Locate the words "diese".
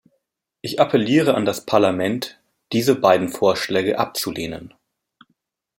2.71-2.95